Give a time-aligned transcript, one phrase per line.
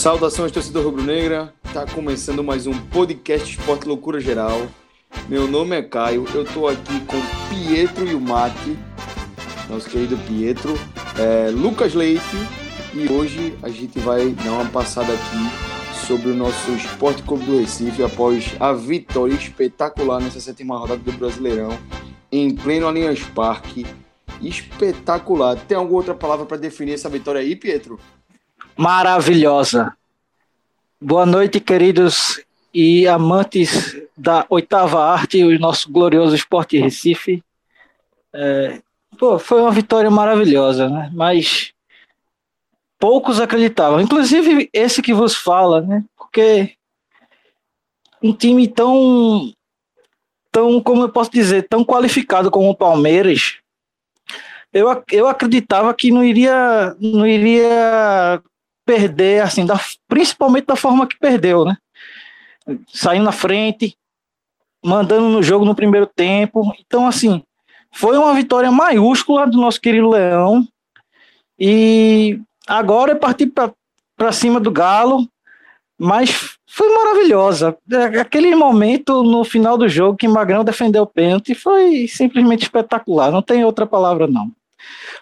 [0.00, 1.52] Saudações, torcedor rubro-negra.
[1.74, 4.66] Tá começando mais um podcast Esporte Loucura Geral.
[5.28, 7.20] Meu nome é Caio, eu tô aqui com
[7.50, 8.78] Pietro e o Mate,
[9.68, 10.72] nosso querido Pietro,
[11.18, 12.22] é, Lucas Leite,
[12.94, 17.60] e hoje a gente vai dar uma passada aqui sobre o nosso Esporte Clube do
[17.60, 21.78] Recife após a vitória espetacular nessa sétima rodada do Brasileirão
[22.32, 23.84] em pleno Allianz Parque.
[24.40, 25.58] Espetacular.
[25.68, 28.00] Tem alguma outra palavra para definir essa vitória aí, Pietro?
[28.80, 29.94] Maravilhosa.
[30.98, 37.44] Boa noite, queridos e amantes da oitava arte, o nosso glorioso Esporte Recife.
[38.32, 38.80] É,
[39.18, 41.10] pô, foi uma vitória maravilhosa, né?
[41.12, 41.74] Mas
[42.98, 46.02] poucos acreditavam, inclusive esse que vos fala, né?
[46.16, 46.74] Porque
[48.22, 49.52] um time tão,
[50.50, 53.58] tão, como eu posso dizer, tão qualificado como o Palmeiras,
[54.72, 58.42] eu, eu acreditava que não iria, não iria
[58.90, 61.76] perder, assim, da, principalmente da forma que perdeu, né?
[62.88, 63.96] Saindo na frente,
[64.84, 66.74] mandando no jogo no primeiro tempo.
[66.80, 67.40] Então, assim,
[67.92, 70.66] foi uma vitória maiúscula do nosso querido Leão.
[71.56, 73.46] E agora é partir
[74.16, 75.28] para cima do Galo,
[75.96, 77.78] mas foi maravilhosa.
[78.20, 83.30] Aquele momento no final do jogo que Magrão defendeu o pênalti foi simplesmente espetacular.
[83.30, 84.50] Não tem outra palavra, não.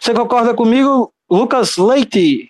[0.01, 2.49] Você concorda comigo, Lucas Leite?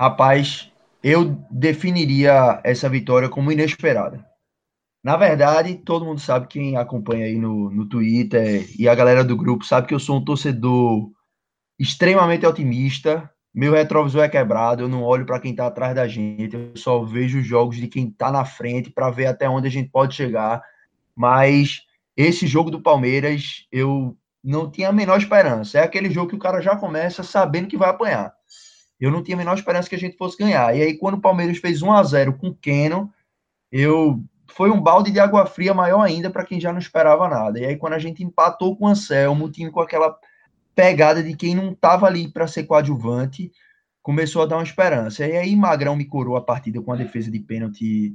[0.00, 4.24] Rapaz, eu definiria essa vitória como inesperada.
[5.04, 9.36] Na verdade, todo mundo sabe, quem acompanha aí no, no Twitter e a galera do
[9.36, 11.10] grupo sabe que eu sou um torcedor
[11.78, 13.30] extremamente otimista.
[13.52, 17.02] Meu retrovisor é quebrado, eu não olho para quem está atrás da gente, eu só
[17.02, 20.14] vejo os jogos de quem está na frente para ver até onde a gente pode
[20.14, 20.62] chegar.
[21.14, 21.82] Mas
[22.16, 25.78] esse jogo do Palmeiras, eu não tinha a menor esperança.
[25.78, 28.39] É aquele jogo que o cara já começa sabendo que vai apanhar
[29.00, 30.76] eu não tinha a menor esperança que a gente fosse ganhar.
[30.76, 33.10] E aí, quando o Palmeiras fez 1 a 0 com o Keno,
[33.72, 37.58] eu foi um balde de água fria maior ainda para quem já não esperava nada.
[37.58, 40.16] E aí, quando a gente empatou com o Anselmo, o time com aquela
[40.74, 43.50] pegada de quem não estava ali para ser coadjuvante,
[44.02, 45.26] começou a dar uma esperança.
[45.26, 48.14] E aí, Magrão me curou a partida com a defesa de pênalti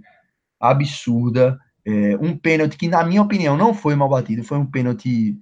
[0.60, 1.60] absurda.
[1.86, 5.38] É, um pênalti que, na minha opinião, não foi mal batido, foi um pênalti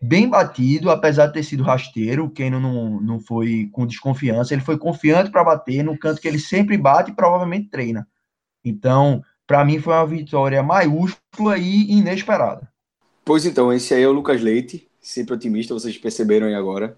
[0.00, 2.24] bem batido, apesar de ter sido rasteiro.
[2.24, 6.28] O Keno não, não foi com desconfiança, ele foi confiante para bater no canto que
[6.28, 8.06] ele sempre bate e provavelmente treina.
[8.64, 12.70] Então, para mim, foi uma vitória maiúscula e inesperada.
[13.24, 16.96] Pois então, esse aí é o Lucas Leite, sempre otimista, vocês perceberam aí agora.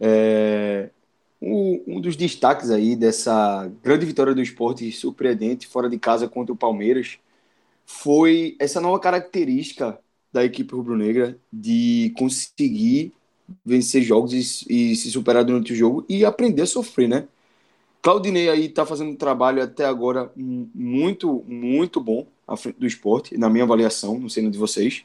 [0.00, 0.90] É...
[1.40, 6.54] Um, um dos destaques aí dessa grande vitória do esporte surpreendente fora de casa contra
[6.54, 7.18] o Palmeiras
[7.84, 9.98] foi essa nova característica
[10.34, 13.12] da equipe rubro-negra de conseguir
[13.64, 17.28] vencer jogos e, e, se superar durante o jogo e aprender a sofrer, né?
[18.02, 23.38] Claudinei aí tá fazendo um trabalho até agora muito, muito bom à frente do esporte,
[23.38, 25.04] na minha avaliação, não sei no de vocês.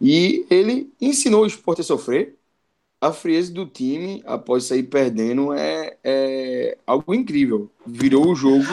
[0.00, 2.36] E ele ensinou o esporte a sofrer.
[3.00, 7.70] A frieza do time, após sair perdendo, é, é algo incrível.
[7.86, 8.64] Virou o jogo,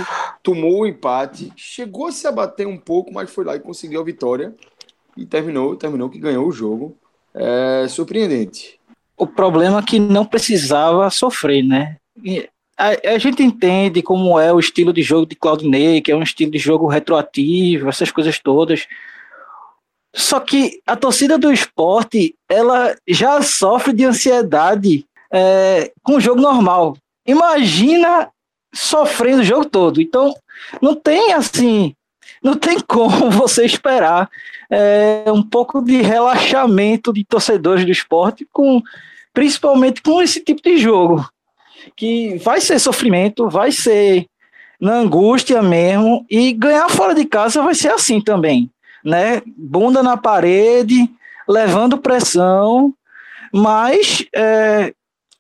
[0.42, 4.04] tomou o empate, chegou a se abater um pouco, mas foi lá e conseguiu a
[4.06, 4.56] vitória
[5.22, 6.98] e terminou, terminou que ganhou o jogo.
[7.34, 8.80] É surpreendente.
[9.16, 11.98] O problema é que não precisava sofrer, né?
[12.78, 16.24] A, a, gente entende como é o estilo de jogo de Claudinei, que é um
[16.24, 18.88] estilo de jogo retroativo, essas coisas todas.
[20.14, 26.42] Só que a torcida do esporte, ela já sofre de ansiedade é, com o jogo
[26.42, 26.98] normal.
[27.26, 28.30] Imagina
[28.74, 30.02] sofrendo o jogo todo.
[30.02, 30.34] Então,
[30.82, 31.94] não tem assim
[32.44, 34.30] não tem como você esperar
[34.70, 38.82] é, um pouco de relaxamento de torcedores do esporte, com,
[39.34, 41.28] principalmente com esse tipo de jogo,
[41.96, 44.26] que vai ser sofrimento, vai ser
[44.80, 48.70] na angústia mesmo, e ganhar fora de casa vai ser assim também,
[49.06, 49.42] né?
[49.46, 51.08] Bunda na parede,
[51.48, 52.94] levando pressão,
[53.54, 54.94] mas é,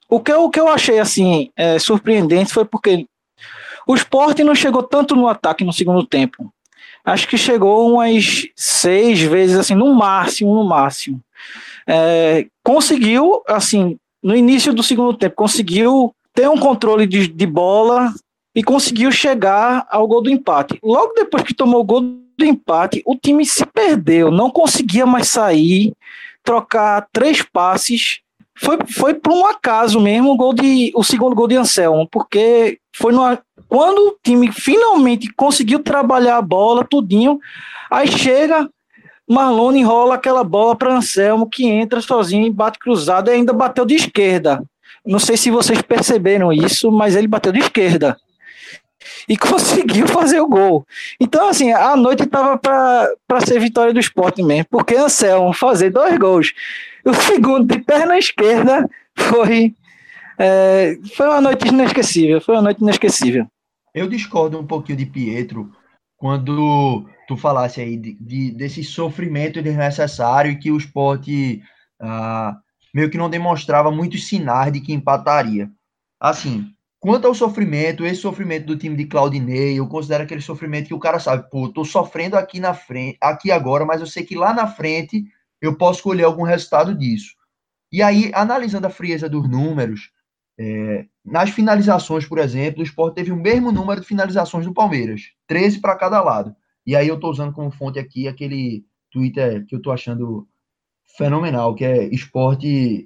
[0.07, 3.07] o, que eu, o que eu achei assim é, surpreendente foi porque
[3.87, 6.53] o esporte não chegou tanto no ataque no segundo tempo
[7.03, 11.19] acho que chegou umas seis vezes, assim, no máximo, no máximo.
[11.87, 18.13] É, conseguiu, assim, no início do segundo tempo, conseguiu ter um controle de, de bola
[18.55, 20.79] e conseguiu chegar ao gol do empate.
[20.83, 25.27] Logo depois que tomou o gol do empate, o time se perdeu, não conseguia mais
[25.27, 25.93] sair,
[26.43, 28.19] trocar três passes.
[28.55, 32.79] Foi, foi por um acaso mesmo o, gol de, o segundo gol de Anselmo, porque
[32.95, 33.41] foi numa,
[33.71, 37.39] quando o time finalmente conseguiu trabalhar a bola, tudinho,
[37.89, 38.69] aí chega
[39.25, 43.85] Marlone enrola aquela bola para Anselmo que entra sozinho e bate cruzado e ainda bateu
[43.85, 44.61] de esquerda.
[45.05, 48.17] Não sei se vocês perceberam isso, mas ele bateu de esquerda.
[49.25, 50.85] e conseguiu fazer o gol.
[51.17, 56.17] Então, assim, a noite estava para ser vitória do esporte mesmo, porque Anselmo fazer dois
[56.17, 56.51] gols,
[57.05, 58.85] o segundo de perna esquerda
[59.15, 59.73] foi,
[60.37, 63.47] é, foi uma noite inesquecível, foi uma noite inesquecível.
[63.93, 65.71] Eu discordo um pouquinho de Pietro
[66.17, 71.61] quando tu falasse aí de, de desse sofrimento desnecessário e que o esporte
[71.99, 72.57] ah,
[72.93, 75.69] meio que não demonstrava muitos sinais de que empataria.
[76.19, 80.93] Assim, quanto ao sofrimento, esse sofrimento do time de Claudinei, eu considero aquele sofrimento que
[80.93, 84.35] o cara sabe, pô, tô sofrendo aqui na frente, aqui agora, mas eu sei que
[84.35, 85.25] lá na frente
[85.61, 87.33] eu posso colher algum resultado disso.
[87.91, 90.11] E aí, analisando a frieza dos números,
[90.59, 95.31] é, nas finalizações, por exemplo, o Sport teve o mesmo número de finalizações do Palmeiras,
[95.47, 96.55] 13 para cada lado.
[96.85, 100.47] E aí eu estou usando como fonte aqui aquele Twitter que eu estou achando
[101.17, 102.63] fenomenal, que é Sport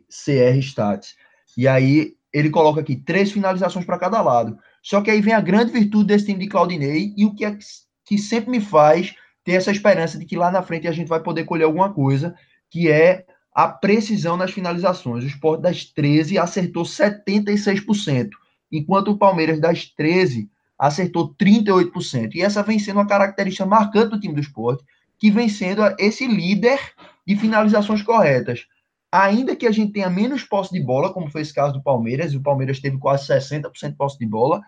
[0.10, 1.16] CR Stats.
[1.58, 4.58] E aí ele coloca aqui três finalizações para cada lado.
[4.82, 7.58] Só que aí vem a grande virtude desse time de Claudinei e o que, é,
[8.06, 11.22] que sempre me faz ter essa esperança de que lá na frente a gente vai
[11.22, 12.36] poder colher alguma coisa,
[12.70, 13.26] que é
[13.56, 15.24] a precisão nas finalizações.
[15.24, 18.32] O Sport das 13 acertou 76%,
[18.70, 22.36] enquanto o Palmeiras das 13 acertou 38%.
[22.36, 24.82] E essa vem sendo uma característica marcante do time do Sport,
[25.18, 26.78] que vem sendo esse líder
[27.26, 28.66] de finalizações corretas.
[29.10, 32.34] Ainda que a gente tenha menos posse de bola, como foi esse caso do Palmeiras,
[32.34, 34.62] e o Palmeiras teve quase 60% de posse de bola,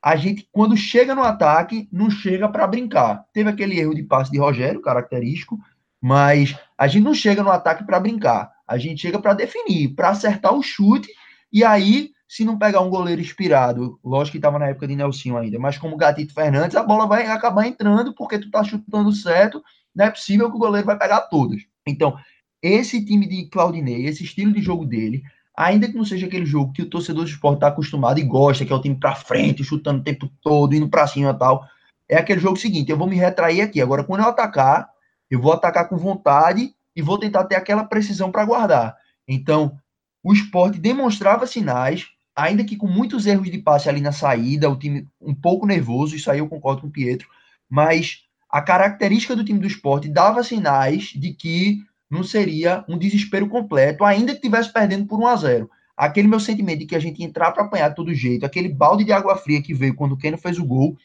[0.00, 3.24] a gente, quando chega no ataque, não chega para brincar.
[3.32, 5.58] Teve aquele erro de passe de Rogério, característico,
[6.00, 8.52] mas a gente não chega no ataque para brincar.
[8.66, 11.08] A gente chega para definir, para acertar o chute.
[11.52, 15.36] E aí, se não pegar um goleiro inspirado, lógico que estava na época de Nelson
[15.36, 19.62] ainda, mas como Gatito Fernandes, a bola vai acabar entrando porque tu tá chutando certo.
[19.94, 21.62] Não é possível que o goleiro vai pegar todas.
[21.86, 22.18] Então,
[22.62, 25.22] esse time de Claudinei, esse estilo de jogo dele,
[25.56, 28.64] ainda que não seja aquele jogo que o torcedor do esporte está acostumado e gosta,
[28.64, 31.64] que é o time para frente, chutando o tempo todo, indo para cima e tal,
[32.08, 33.80] é aquele jogo seguinte: eu vou me retrair aqui.
[33.80, 34.88] Agora, quando eu atacar,
[35.30, 38.96] eu vou atacar com vontade e vou tentar ter aquela precisão para guardar.
[39.26, 39.78] Então,
[40.22, 44.76] o esporte demonstrava sinais, ainda que com muitos erros de passe ali na saída, o
[44.76, 47.28] time um pouco nervoso, isso aí eu concordo com o Pietro,
[47.68, 51.78] mas a característica do time do esporte dava sinais de que
[52.10, 56.38] não seria um desespero completo, ainda que estivesse perdendo por 1 a 0 Aquele meu
[56.38, 59.12] sentimento de que a gente ia entrar para apanhar de todo jeito, aquele balde de
[59.12, 60.96] água fria que veio quando o Keno fez o gol,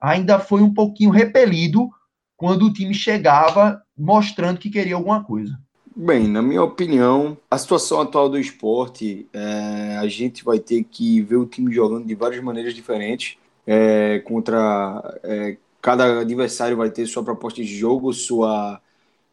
[0.00, 1.90] ainda foi um pouquinho repelido
[2.38, 5.58] quando o time chegava mostrando que queria alguma coisa.
[5.94, 11.20] Bem, na minha opinião, a situação atual do esporte, é, a gente vai ter que
[11.20, 13.36] ver o time jogando de várias maneiras diferentes.
[13.66, 18.80] É, contra é, cada adversário vai ter sua proposta de jogo, sua,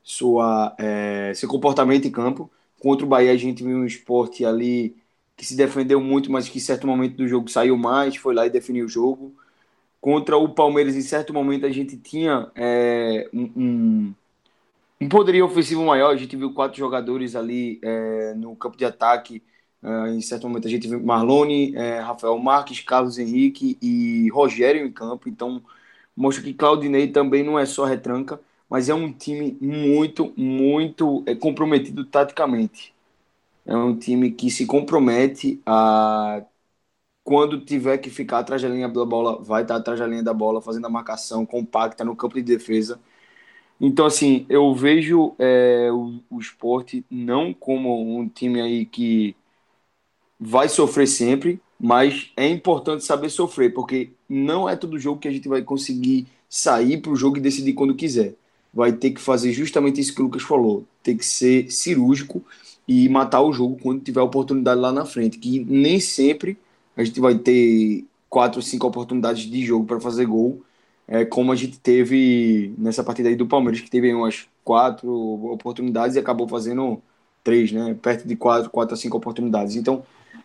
[0.02, 2.50] sua é, seu comportamento em campo.
[2.80, 4.96] Contra o Bahia a gente viu um esporte ali
[5.38, 8.48] que se defendeu muito, mas que em certo momento do jogo saiu mais, foi lá
[8.48, 9.36] e definiu o jogo.
[10.06, 14.14] Contra o Palmeiras, em certo momento, a gente tinha é, um,
[15.02, 16.14] um, poderio ofensivo maior.
[16.14, 19.42] A gente viu quatro jogadores ali é, no campo de ataque.
[19.82, 24.86] É, em certo momento, a gente viu Marlone, é, Rafael Marques, Carlos Henrique e Rogério
[24.86, 25.28] em campo.
[25.28, 25.60] Então,
[26.16, 31.34] mostra que Claudinei também não é só retranca, mas é um time muito, muito é,
[31.34, 32.94] comprometido taticamente.
[33.66, 36.44] É um time que se compromete a
[37.26, 40.34] quando tiver que ficar atrás da linha da bola, vai estar atrás da linha da
[40.34, 43.02] bola, fazendo a marcação compacta no campo de defesa.
[43.82, 49.36] Então, assim, eu vejo é, o, o esporte não como um time aí que
[50.40, 55.32] vai sofrer sempre, mas é importante saber sofrer, porque não é todo jogo que a
[55.32, 58.36] gente vai conseguir sair para o jogo e decidir quando quiser.
[58.74, 62.44] Vai ter que fazer justamente isso que o Lucas falou, ter que ser cirúrgico
[62.88, 66.58] e matar o jogo quando tiver oportunidade lá na frente, que nem sempre
[66.96, 70.64] a gente vai ter quatro, cinco oportunidades de jogo para fazer gol,
[71.08, 75.12] é, como a gente teve nessa partida aí do Palmeiras, que teve umas quatro
[75.52, 77.02] oportunidades e acabou fazendo
[77.44, 77.96] três, né?
[78.02, 79.76] Perto de quatro, quatro a cinco oportunidades.
[79.76, 80.04] Então,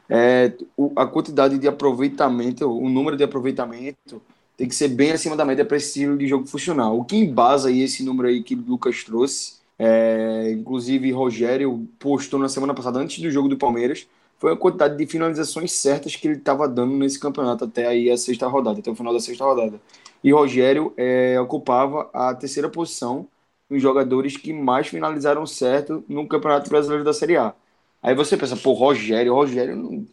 [0.09, 0.53] é,
[0.97, 4.21] a quantidade de aproveitamento, o número de aproveitamento
[4.57, 6.93] tem que ser bem acima da média para esse estilo de jogo funcionar.
[6.93, 12.39] O que embasa aí esse número aí que o Lucas trouxe, é, inclusive Rogério postou
[12.39, 14.07] na semana passada, antes do jogo do Palmeiras,
[14.41, 18.17] foi a quantidade de finalizações certas que ele estava dando nesse campeonato até aí a
[18.17, 19.81] sexta rodada, até o final da sexta rodada.
[20.25, 23.29] E Rogério é, ocupava a terceira posição
[23.69, 27.55] nos jogadores que mais finalizaram certo no Campeonato Brasileiro da Série A.
[28.03, 30.07] Aí você pensa, pô, Rogério, Rogério não,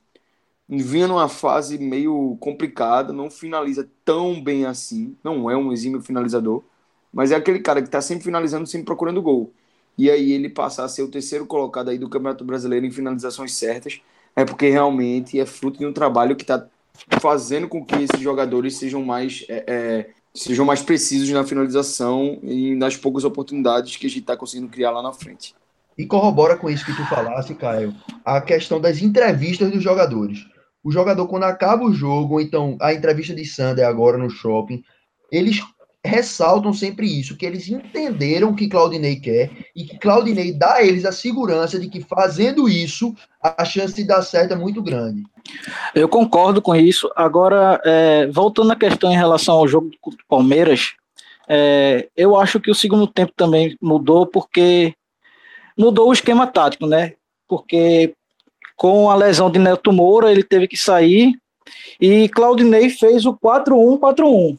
[0.70, 6.64] vinha numa fase meio complicada, não finaliza tão bem assim, não é um exímio finalizador,
[7.14, 9.54] mas é aquele cara que está sempre finalizando, sempre procurando gol.
[9.98, 13.54] E aí ele passar a ser o terceiro colocado aí do Campeonato Brasileiro em finalizações
[13.54, 14.02] certas,
[14.38, 16.68] é porque realmente é fruto de um trabalho que está
[17.20, 22.76] fazendo com que esses jogadores sejam mais, é, é, sejam mais precisos na finalização e
[22.76, 25.56] nas poucas oportunidades que a gente está conseguindo criar lá na frente.
[25.98, 30.46] E corrobora com isso que tu falasse, Caio, a questão das entrevistas dos jogadores.
[30.84, 34.84] O jogador, quando acaba o jogo, então a entrevista de Sander agora no shopping,
[35.32, 35.64] eles
[36.06, 40.84] ressaltam sempre isso, que eles entenderam o que Claudinei quer e que Claudinei dá a
[40.84, 45.24] eles a segurança de que fazendo isso, a chance de dar certo é muito grande.
[45.94, 47.12] Eu concordo com isso.
[47.16, 50.94] Agora, é, voltando à questão em relação ao jogo do Palmeiras,
[51.48, 54.94] é, eu acho que o segundo tempo também mudou porque
[55.78, 57.14] mudou o esquema tático, né?
[57.48, 58.14] Porque
[58.76, 61.34] com a lesão de Neto Moura, ele teve que sair
[62.00, 64.58] e Claudinei fez o 4-1-4-1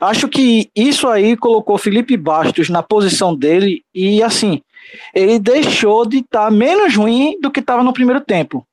[0.00, 4.60] Acho que isso aí colocou Felipe Bastos na posição dele e assim,
[5.14, 8.66] ele deixou de estar tá menos ruim do que estava no primeiro tempo.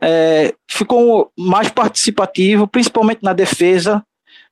[0.00, 4.02] É, ficou mais participativo, principalmente na defesa,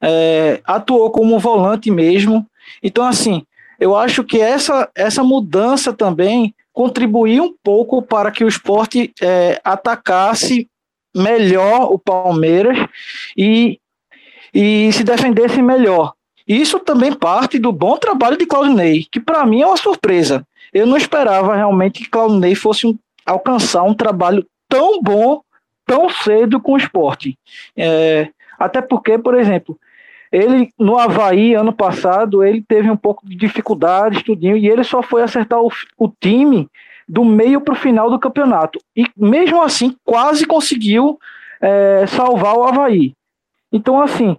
[0.03, 2.47] é, atuou como volante mesmo.
[2.83, 3.43] Então, assim,
[3.81, 9.61] eu acho que essa, essa mudança também contribuiu um pouco para que o esporte é,
[9.65, 10.69] atacasse
[11.17, 12.77] melhor o Palmeiras
[13.37, 13.81] e
[14.61, 16.15] e se defendesse melhor.
[16.47, 20.45] Isso também parte do bom trabalho de Claudinei, que para mim é uma surpresa.
[20.73, 25.43] Eu não esperava realmente que Claudinei fosse um, alcançar um trabalho tão bom
[25.87, 27.39] tão cedo com o esporte.
[27.77, 29.79] É, até porque, por exemplo,
[30.31, 35.03] ele no Havaí, ano passado, ele teve um pouco de dificuldade, estudinho, e ele só
[35.03, 36.69] foi acertar o, o time
[37.09, 38.81] do meio para o final do campeonato.
[38.95, 41.17] E mesmo assim, quase conseguiu
[41.61, 43.15] é, salvar o Havaí.
[43.73, 44.37] Então, assim,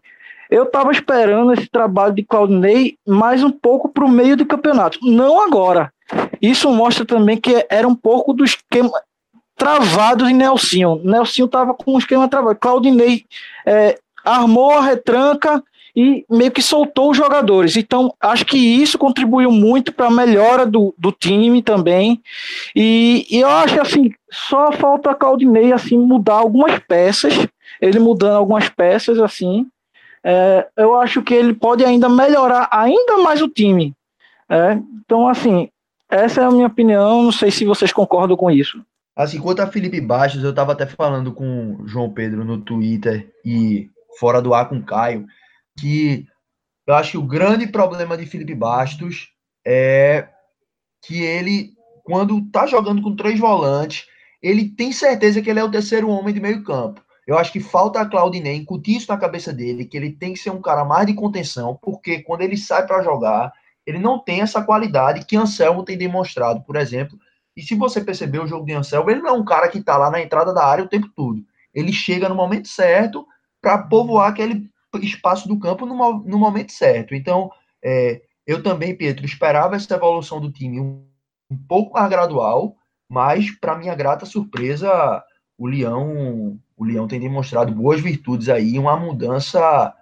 [0.50, 5.00] eu estava esperando esse trabalho de Claudinei mais um pouco para o meio do campeonato,
[5.04, 5.94] não agora.
[6.42, 8.92] Isso mostra também que era um pouco do esquema
[9.56, 11.02] travado de Nelsinho.
[11.04, 12.58] Nelsinho estava com um esquema travado.
[12.60, 13.26] Claudinei
[13.66, 15.62] é, armou a retranca
[15.96, 17.76] e meio que soltou os jogadores.
[17.76, 22.22] Então, acho que isso contribuiu muito para a melhora do, do time também.
[22.76, 27.48] E, e eu acho que assim, só falta Claudinei assim, mudar algumas peças
[27.82, 29.68] ele mudando algumas peças assim,
[30.24, 33.96] é, eu acho que ele pode ainda melhorar ainda mais o time.
[34.50, 35.70] É, então, assim,
[36.10, 37.24] essa é a minha opinião.
[37.24, 38.84] Não sei se vocês concordam com isso.
[39.16, 43.30] Assim, quanto a Felipe Baixos, eu estava até falando com o João Pedro no Twitter
[43.46, 45.26] e fora do ar com o Caio,
[45.80, 46.26] que
[46.88, 49.30] eu acho que o grande problema de Felipe Bastos
[49.66, 50.28] é
[51.06, 54.06] que ele, quando tá jogando com três volantes,
[54.42, 57.02] ele tem certeza que ele é o terceiro homem de meio campo.
[57.30, 60.40] Eu acho que falta a Claudinei incutir isso na cabeça dele, que ele tem que
[60.40, 63.54] ser um cara mais de contenção, porque quando ele sai para jogar,
[63.86, 67.20] ele não tem essa qualidade que Anselmo tem demonstrado, por exemplo.
[67.56, 69.96] E se você perceber o jogo de Anselmo, ele não é um cara que está
[69.96, 71.46] lá na entrada da área o tempo todo.
[71.72, 73.28] Ele chega no momento certo
[73.62, 75.96] para povoar aquele espaço do campo no,
[76.40, 77.14] momento certo.
[77.14, 81.06] Então, é, eu também, Pietro, esperava essa evolução do time um,
[81.52, 82.76] um pouco mais gradual,
[83.08, 85.24] mas, para minha grata surpresa,
[85.60, 89.94] o Leão o Leão tem demonstrado boas virtudes aí, uma mudança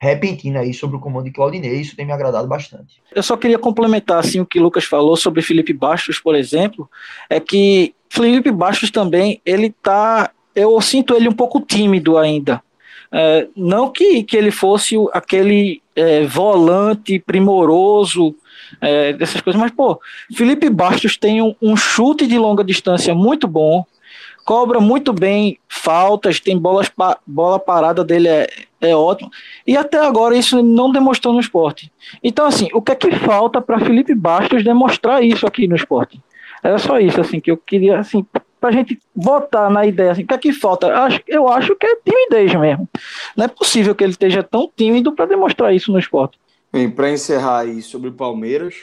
[0.00, 3.02] repentina aí sobre o comando de Claudinei, isso tem me agradado bastante.
[3.12, 6.88] Eu só queria complementar assim o que o Lucas falou sobre Felipe Bastos, por exemplo,
[7.30, 12.62] é que Felipe Bastos também, ele tá, eu sinto ele um pouco tímido ainda.
[13.10, 18.36] É, não que, que ele fosse aquele é, volante primoroso
[18.82, 19.98] é, dessas coisas, mas pô,
[20.36, 23.84] Felipe Bastos tem um, um chute de longa distância muito bom,
[24.48, 26.90] cobra muito bem faltas, tem bolas
[27.26, 28.48] bola parada dele é,
[28.80, 29.30] é ótimo.
[29.66, 31.92] E até agora isso não demonstrou no esporte.
[32.22, 36.18] Então, assim, o que é que falta para Felipe Bastos demonstrar isso aqui no esporte?
[36.62, 38.24] Era só isso, assim, que eu queria, assim,
[38.58, 40.86] para a gente botar na ideia, assim, o que é que falta?
[41.26, 42.88] Eu acho que é timidez mesmo.
[43.36, 46.40] Não é possível que ele esteja tão tímido para demonstrar isso no esporte.
[46.72, 48.76] Bem, para encerrar aí sobre o Palmeiras,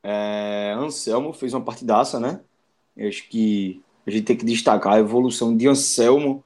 [0.00, 2.38] é, Anselmo fez uma partidaça, né?
[2.96, 6.42] Eu acho que a gente tem que destacar a evolução de Anselmo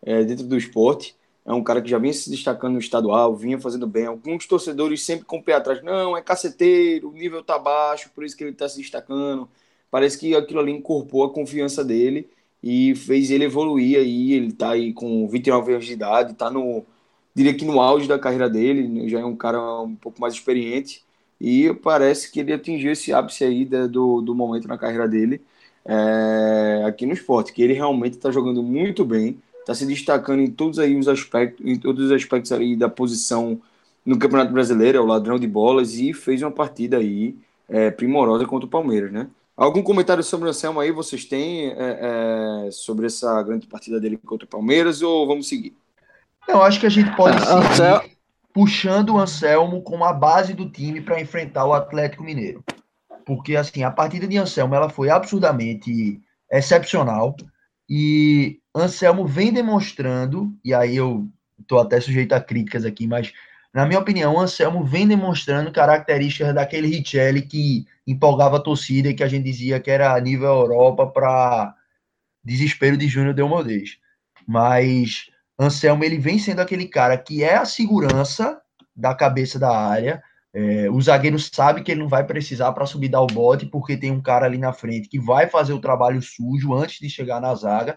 [0.00, 1.16] é, dentro do esporte.
[1.44, 4.06] É um cara que já vinha se destacando no estadual, vinha fazendo bem.
[4.06, 5.82] Alguns torcedores sempre com o pé atrás.
[5.82, 9.48] Não, é caceteiro, o nível tá baixo, por isso que ele tá se destacando.
[9.90, 12.30] Parece que aquilo ali incorporou a confiança dele
[12.62, 14.32] e fez ele evoluir aí.
[14.32, 16.84] Ele tá aí com 29 anos de idade, tá no,
[17.34, 21.02] diria que no auge da carreira dele, já é um cara um pouco mais experiente.
[21.40, 25.42] E parece que ele atingiu esse ápice aí do, do momento na carreira dele
[25.90, 30.48] é, aqui no esporte, que ele realmente está jogando muito bem, está se destacando em
[30.48, 33.60] todos aí os aspectos, em todos os aspectos aí da posição
[34.06, 37.36] no Campeonato Brasileiro, é o ladrão de bolas e fez uma partida aí
[37.68, 39.26] é, primorosa contra o Palmeiras, né?
[39.56, 41.74] Algum comentário sobre o Anselmo aí vocês têm é,
[42.66, 45.74] é, sobre essa grande partida dele contra o Palmeiras ou vamos seguir?
[46.46, 48.16] Eu acho que a gente pode ah, seguir
[48.54, 52.64] puxando o Anselmo como a base do time para enfrentar o Atlético Mineiro.
[53.24, 57.36] Porque, assim, a partida de Anselmo ela foi absurdamente excepcional.
[57.88, 63.32] E Anselmo vem demonstrando, e aí eu estou até sujeito a críticas aqui, mas
[63.72, 69.22] na minha opinião, Anselmo vem demonstrando características daquele Richelli que empolgava a torcida e que
[69.22, 71.74] a gente dizia que era nível Europa para
[72.42, 73.98] desespero de Júnior Delmodez.
[74.46, 78.60] Mas Anselmo ele vem sendo aquele cara que é a segurança
[78.96, 80.20] da cabeça da área.
[80.52, 83.96] É, o zagueiro sabe que ele não vai precisar para subir dar o bote, porque
[83.96, 87.40] tem um cara ali na frente que vai fazer o trabalho sujo antes de chegar
[87.40, 87.96] na zaga.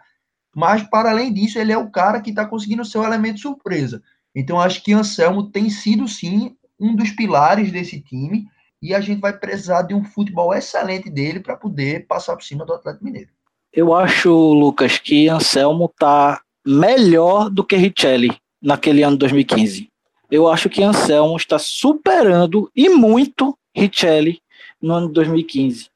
[0.56, 4.04] Mas, para além disso, ele é o cara que está conseguindo o elemento surpresa.
[4.36, 8.46] Então, acho que Anselmo tem sido, sim, um dos pilares desse time.
[8.82, 12.66] E a gente vai precisar de um futebol excelente dele para poder passar por cima
[12.66, 13.30] do Atlético Mineiro.
[13.72, 19.90] Eu acho, Lucas, que Anselmo está melhor do que Richelli naquele ano 2015.
[20.34, 24.42] Eu acho que Anselmo está superando e muito Richelli
[24.82, 25.92] no ano 2015.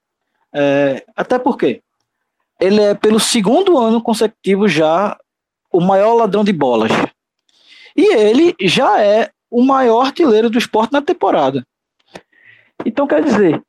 [0.54, 1.82] É, até porque
[2.60, 5.18] ele é pelo segundo ano consecutivo já
[5.74, 6.92] o maior ladrão de bolas.
[7.96, 11.66] E ele já é o maior artilheiro do esporte na temporada.
[12.86, 13.60] Então, quer dizer,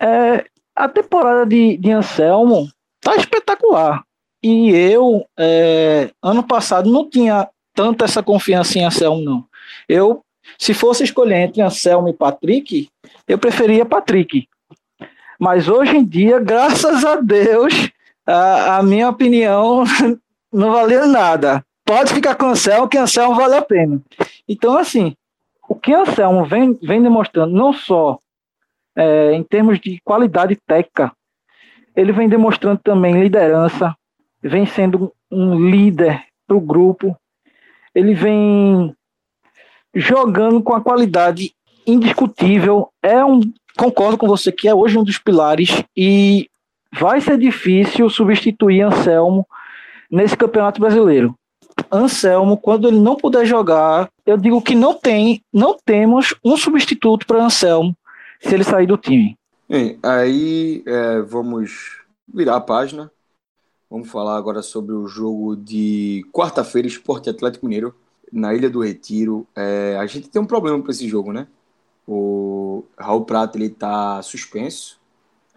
[0.00, 0.44] é,
[0.76, 4.04] a temporada de, de Anselmo tá espetacular.
[4.40, 9.44] E eu, é, ano passado, não tinha tanta essa confiança em Anselmo, não.
[9.88, 10.22] Eu,
[10.58, 12.88] se fosse escolher entre Anselmo e Patrick,
[13.26, 14.48] eu preferia Patrick.
[15.38, 17.90] Mas hoje em dia, graças a Deus,
[18.26, 19.84] a, a minha opinião
[20.52, 21.64] não valeu nada.
[21.84, 24.00] Pode ficar com Anselmo, que Anselmo vale a pena.
[24.48, 25.14] Então, assim,
[25.68, 28.18] o que Anselmo vem, vem demonstrando, não só
[28.96, 31.12] é, em termos de qualidade técnica,
[31.94, 33.94] ele vem demonstrando também liderança,
[34.42, 37.16] vem sendo um líder para o grupo,
[37.94, 38.94] ele vem
[39.94, 41.54] jogando com a qualidade
[41.86, 42.88] indiscutível.
[43.02, 43.40] É um,
[43.76, 46.48] concordo com você que é hoje um dos pilares e
[46.92, 49.46] vai ser difícil substituir Anselmo
[50.10, 51.34] nesse Campeonato Brasileiro.
[51.90, 57.26] Anselmo, quando ele não puder jogar, eu digo que não tem, não temos um substituto
[57.26, 57.96] para Anselmo
[58.40, 59.36] se ele sair do time.
[59.68, 62.02] Bem, aí é, vamos
[62.32, 63.10] virar a página
[63.94, 67.94] Vamos falar agora sobre o jogo de quarta-feira, Esporte Atlético Mineiro,
[68.32, 69.46] na Ilha do Retiro.
[69.54, 71.46] É, a gente tem um problema para esse jogo, né?
[72.06, 75.00] O Raul Prata ele tá suspenso.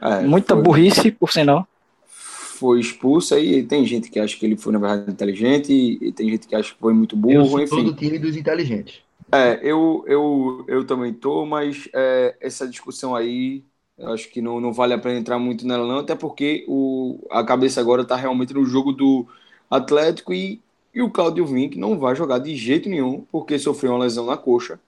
[0.02, 1.68] É, Muita foi, burrice, por sinal.
[2.06, 3.64] Foi expulso aí.
[3.64, 6.74] Tem gente que acha que ele foi, na verdade, inteligente, e tem gente que acha
[6.74, 7.34] que foi muito burro.
[7.34, 7.76] Eu sou enfim.
[7.76, 9.02] todo time dos inteligentes.
[9.32, 13.64] É, eu, eu, eu também tô, mas é, essa discussão aí
[13.98, 17.20] eu acho que não, não vale a pena entrar muito nela, não, até porque o,
[17.32, 19.26] a cabeça agora está realmente no jogo do
[19.70, 20.62] Atlético e,
[20.98, 24.36] e o Claudio Vinck não vai jogar de jeito nenhum, porque sofreu uma lesão na
[24.36, 24.80] coxa.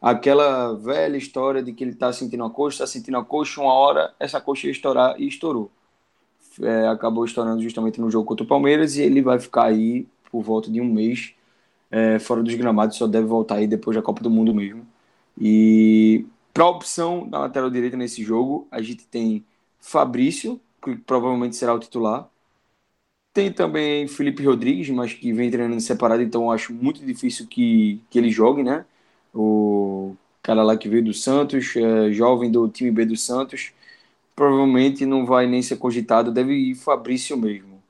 [0.00, 3.72] Aquela velha história de que ele está sentindo a coxa, está sentindo a coxa, uma
[3.72, 5.70] hora essa coxa ia estourar e estourou.
[6.60, 10.42] É, acabou estourando justamente no jogo contra o Palmeiras e ele vai ficar aí por
[10.42, 11.32] volta de um mês
[11.92, 14.84] é, fora dos gramados, só deve voltar aí depois da Copa do Mundo mesmo.
[15.40, 19.44] E para a opção da lateral direita nesse jogo, a gente tem
[19.78, 22.28] Fabrício, que provavelmente será o titular.
[23.32, 28.18] Tem também Felipe Rodrigues, mas que vem treinando separado, então acho muito difícil que, que
[28.18, 28.84] ele jogue, né?
[29.34, 33.72] O cara lá que veio do Santos, é, jovem do time B do Santos,
[34.36, 37.82] provavelmente não vai nem ser cogitado, deve ir Fabrício mesmo.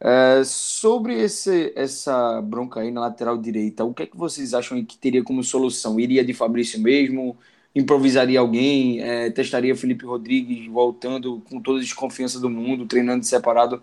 [0.00, 4.84] É, sobre esse, essa bronca aí na lateral direita, o que é que vocês acham
[4.84, 5.98] que teria como solução?
[6.00, 7.36] Iria de Fabrício mesmo?
[7.74, 13.82] improvisaria alguém, é, testaria Felipe Rodrigues voltando com toda a desconfiança do mundo, treinando separado.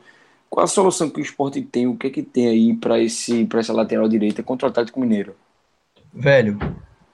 [0.53, 1.87] Qual a solução que o esporte tem?
[1.87, 4.99] O que é que tem aí para esse para essa lateral direita contra o Atlético
[4.99, 5.33] Mineiro?
[6.13, 6.59] Velho,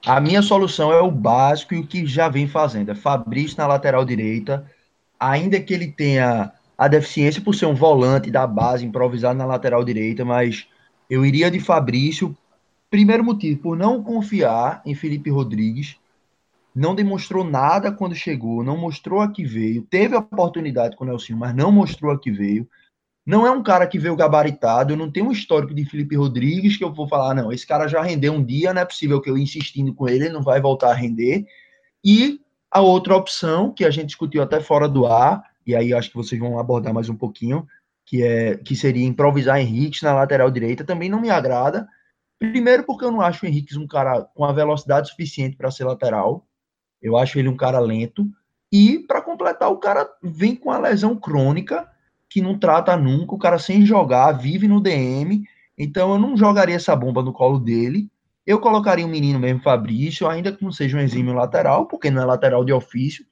[0.04, 2.90] a minha solução é o básico e o que já vem fazendo.
[2.90, 4.70] É Fabrício na lateral direita,
[5.18, 9.82] ainda que ele tenha a deficiência por ser um volante da base improvisado na lateral
[9.82, 10.66] direita, mas
[11.08, 12.36] eu iria de Fabrício.
[12.90, 15.96] Primeiro motivo, por não confiar em Felipe Rodrigues
[16.74, 21.06] não demonstrou nada quando chegou, não mostrou a que veio, teve a oportunidade com o
[21.06, 22.68] Nelson, mas não mostrou a que veio.
[23.26, 26.76] Não é um cara que veio gabaritado, eu não tenho um histórico de Felipe Rodrigues
[26.76, 29.30] que eu vou falar, não, esse cara já rendeu um dia, não é possível que
[29.30, 31.46] eu insistindo com ele, ele não vai voltar a render.
[32.04, 36.10] E a outra opção, que a gente discutiu até fora do ar, e aí acho
[36.10, 37.66] que vocês vão abordar mais um pouquinho,
[38.06, 41.86] que é que seria improvisar Henrique na lateral direita, também não me agrada.
[42.38, 45.84] Primeiro porque eu não acho o Henrique um cara com a velocidade suficiente para ser
[45.84, 46.46] lateral.
[47.00, 48.26] Eu acho ele um cara lento.
[48.72, 51.88] E, para completar, o cara vem com a lesão crônica,
[52.30, 55.42] que não trata nunca, o cara sem jogar, vive no DM.
[55.76, 58.08] Então eu não jogaria essa bomba no colo dele.
[58.46, 62.22] Eu colocaria um menino mesmo, Fabrício, ainda que não seja um exímio lateral, porque não
[62.22, 63.26] é lateral de ofício.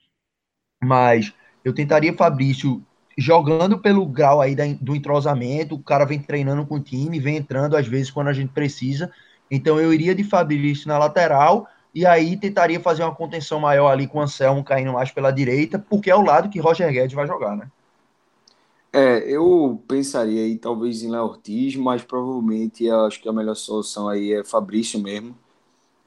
[0.82, 1.32] Mas
[1.64, 2.84] eu tentaria Fabrício
[3.16, 7.76] jogando pelo grau aí do entrosamento, o cara vem treinando com o time, vem entrando
[7.76, 9.10] às vezes quando a gente precisa.
[9.50, 14.06] Então eu iria de Fabrício na lateral e aí tentaria fazer uma contenção maior ali
[14.06, 17.26] com o Anselmo caindo mais pela direita, porque é o lado que Roger Guedes vai
[17.26, 17.68] jogar, né?
[18.92, 24.08] É, eu pensaria aí talvez em Léo Ortiz, mas provavelmente acho que a melhor solução
[24.08, 25.36] aí é Fabrício mesmo.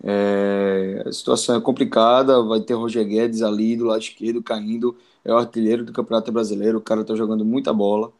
[0.03, 5.33] É, a situação é complicada, vai ter Roger Guedes ali do lado esquerdo caindo, é
[5.33, 8.11] o artilheiro do Campeonato Brasileiro, o cara tá jogando muita bola.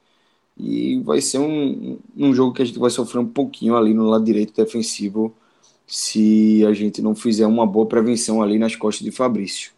[0.57, 4.05] E vai ser um, um jogo que a gente vai sofrer um pouquinho ali no
[4.05, 5.35] lado direito defensivo
[5.87, 9.71] se a gente não fizer uma boa prevenção ali nas costas de Fabrício.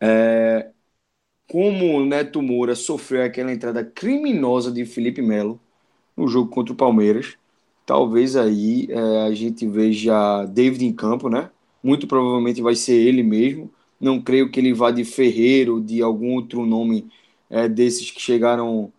[0.00, 0.71] É,
[1.52, 5.60] como o Neto Moura sofreu aquela entrada criminosa de Felipe Melo
[6.16, 7.36] no jogo contra o Palmeiras,
[7.84, 11.50] talvez aí é, a gente veja David em campo, né?
[11.82, 13.70] Muito provavelmente vai ser ele mesmo.
[14.00, 17.06] Não creio que ele vá de Ferreiro, de algum outro nome
[17.50, 18.90] é, desses que chegaram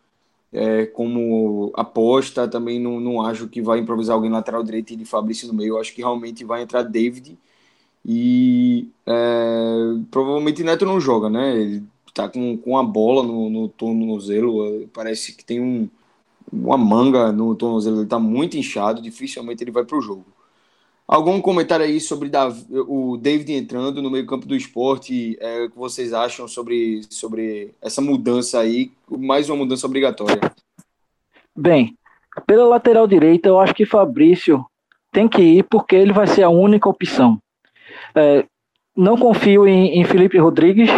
[0.52, 2.48] é, como aposta.
[2.48, 5.80] Também não, não acho que vai improvisar alguém lateral direito e de Fabrício no meio.
[5.80, 7.36] Acho que realmente vai entrar David.
[8.06, 9.14] E é,
[10.12, 11.56] provavelmente Neto não joga, né?
[11.60, 14.88] Ele tá com, com a bola no, no tornozelo.
[14.94, 15.90] Parece que tem um,
[16.52, 18.02] uma manga no tornozelo.
[18.02, 19.02] Ele tá muito inchado.
[19.02, 20.26] Dificilmente ele vai para o jogo.
[21.06, 22.32] Algum comentário aí sobre
[22.72, 25.38] o David entrando no meio-campo do esporte?
[25.40, 28.92] É, o que vocês acham sobre, sobre essa mudança aí?
[29.10, 30.40] Mais uma mudança obrigatória.
[31.56, 31.98] Bem,
[32.48, 34.66] pela lateral direita, eu acho que Fabrício
[35.12, 37.38] tem que ir porque ele vai ser a única opção.
[38.16, 38.46] É,
[38.96, 40.90] não confio em, em Felipe Rodrigues.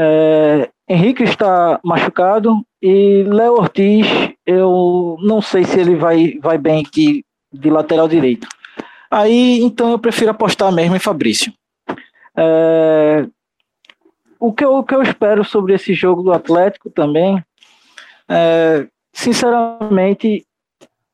[0.00, 4.06] É, Henrique está machucado e Léo Ortiz,
[4.46, 8.46] eu não sei se ele vai, vai bem de, de lateral direito.
[9.10, 11.52] Aí, então, eu prefiro apostar mesmo em Fabrício.
[12.36, 13.26] É,
[14.38, 17.42] o, que eu, o que eu espero sobre esse jogo do Atlético também,
[18.28, 20.46] é, sinceramente,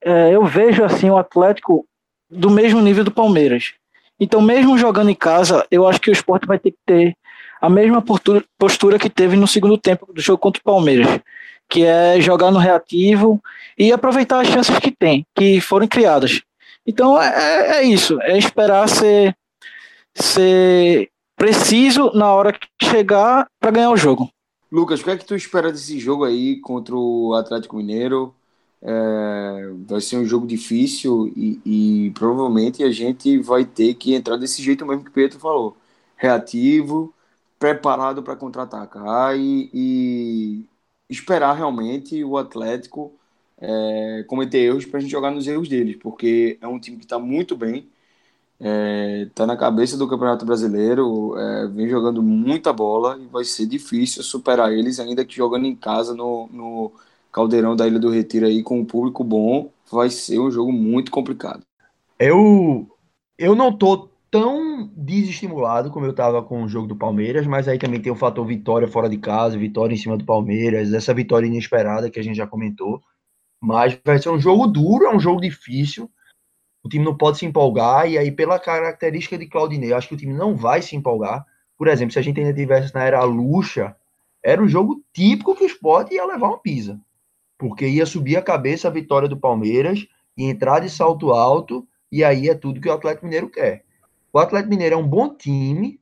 [0.02, 1.86] é, eu vejo assim o Atlético
[2.28, 3.72] do mesmo nível do Palmeiras.
[4.20, 7.16] Então, mesmo jogando em casa, eu acho que o esporte vai ter que ter
[7.64, 11.18] a mesma postura, que teve no segundo tempo do jogo contra o Palmeiras,
[11.66, 13.42] que é jogar no reativo
[13.78, 16.42] e aproveitar as chances que tem, que foram criadas.
[16.86, 19.34] Então é, é, é isso, é esperar ser,
[20.14, 24.28] ser preciso na hora que chegar para ganhar o jogo.
[24.70, 28.34] Lucas, o que é que tu espera desse jogo aí contra o Atlético Mineiro?
[28.82, 34.36] É, vai ser um jogo difícil e, e, provavelmente a gente vai ter que entrar
[34.36, 35.74] desse jeito mesmo que o Pedro falou,
[36.14, 37.13] reativo,
[37.64, 40.68] preparado para contra-atacar e, e,
[41.08, 43.14] esperar realmente o Atlético
[43.58, 47.04] é, cometer erros para a gente jogar nos erros deles, porque é um time que
[47.04, 47.88] está muito bem,
[48.60, 53.64] está é, na cabeça do Campeonato Brasileiro, é, vem jogando muita bola e vai ser
[53.64, 56.92] difícil superar eles, ainda que jogando em casa no, no
[57.32, 61.10] Caldeirão da Ilha do Retiro aí com um público bom, vai ser um jogo muito
[61.10, 61.62] complicado.
[62.18, 62.86] Eu,
[63.38, 67.78] eu não tô tão desestimulado como eu estava com o jogo do Palmeiras, mas aí
[67.78, 71.46] também tem o fator vitória fora de casa, vitória em cima do Palmeiras, essa vitória
[71.46, 73.00] inesperada que a gente já comentou.
[73.62, 76.10] Mas vai ser um jogo duro, é um jogo difícil.
[76.82, 80.18] O time não pode se empolgar, e aí, pela característica de Claudinei, acho que o
[80.18, 81.46] time não vai se empolgar.
[81.78, 83.94] Por exemplo, se a gente ainda tivesse na era Lucha,
[84.42, 87.00] era um jogo típico que o Sport ia levar uma pisa.
[87.56, 90.04] Porque ia subir a cabeça a vitória do Palmeiras,
[90.36, 93.83] e entrar de salto alto, e aí é tudo que o Atlético Mineiro quer.
[94.34, 96.00] O Atlético Mineiro é um bom time,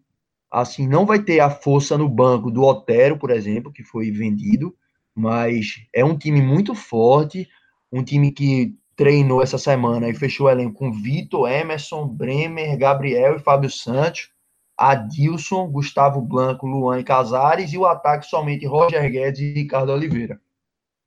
[0.51, 4.75] assim, não vai ter a força no banco do Otero, por exemplo, que foi vendido,
[5.15, 7.47] mas é um time muito forte,
[7.93, 13.37] um time que treinou essa semana e fechou o elenco com Vitor, Emerson, Bremer, Gabriel
[13.37, 14.31] e Fábio Santos,
[14.79, 20.41] Adilson, Gustavo Blanco, Luan e Casares, e o ataque somente Roger Guedes e Ricardo Oliveira.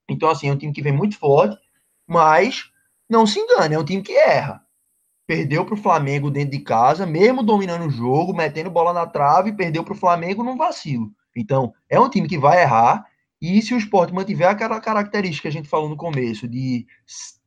[0.08, 1.58] Então, assim, é um time que vem muito forte,
[2.06, 2.70] mas
[3.10, 4.65] não se engane, é um time que erra.
[5.28, 9.54] Perdeu para o Flamengo dentro de casa, mesmo dominando o jogo, metendo bola na trave,
[9.54, 11.12] perdeu para o Flamengo num vacilo.
[11.36, 13.06] Então, é um time que vai errar,
[13.42, 16.86] e se o esporte mantiver aquela característica que a gente falou no começo, de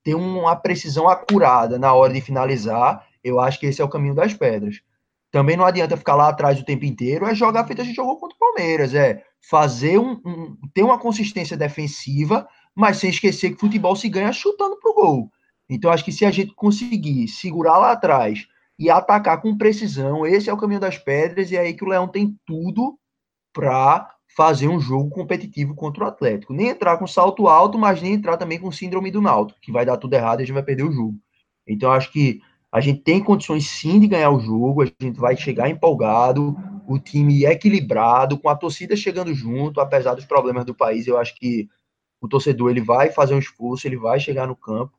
[0.03, 4.15] ter uma precisão acurada na hora de finalizar, eu acho que esse é o caminho
[4.15, 4.81] das pedras.
[5.31, 8.17] Também não adianta ficar lá atrás o tempo inteiro, é jogar feito a gente jogou
[8.17, 13.61] contra o Palmeiras, é fazer um, um ter uma consistência defensiva, mas sem esquecer que
[13.61, 15.31] futebol se ganha chutando pro gol.
[15.69, 18.47] Então acho que se a gente conseguir segurar lá atrás
[18.79, 21.89] e atacar com precisão, esse é o caminho das pedras e é aí que o
[21.89, 22.99] Leão tem tudo
[23.53, 26.53] para fazer um jogo competitivo contra o Atlético.
[26.53, 29.85] Nem entrar com salto alto, mas nem entrar também com síndrome do Náutico, que vai
[29.85, 31.19] dar tudo errado e a gente vai perder o jogo.
[31.67, 35.37] Então, acho que a gente tem condições sim de ganhar o jogo, a gente vai
[35.37, 41.07] chegar empolgado, o time equilibrado, com a torcida chegando junto, apesar dos problemas do país,
[41.07, 41.69] eu acho que
[42.21, 44.98] o torcedor ele vai fazer um esforço, ele vai chegar no campo.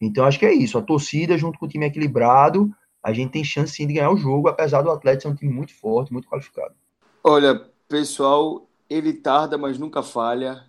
[0.00, 2.70] Então, acho que é isso, a torcida junto com o time equilibrado,
[3.02, 5.52] a gente tem chance sim de ganhar o jogo, apesar do Atlético ser um time
[5.52, 6.74] muito forte, muito qualificado.
[7.22, 10.64] Olha, pessoal, ele tarda, mas nunca falha.